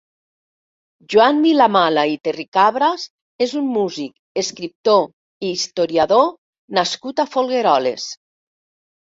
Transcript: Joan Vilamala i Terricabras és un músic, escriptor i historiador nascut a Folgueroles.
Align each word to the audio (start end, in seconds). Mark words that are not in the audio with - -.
Joan 1.13 1.41
Vilamala 1.47 2.05
i 2.13 2.17
Terricabras 2.27 3.03
és 3.47 3.53
un 3.59 3.67
músic, 3.75 4.15
escriptor 4.43 5.05
i 5.49 5.53
historiador 5.59 6.27
nascut 6.81 7.25
a 7.27 7.29
Folgueroles. 7.37 8.11